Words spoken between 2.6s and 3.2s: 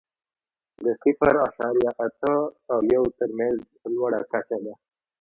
او یو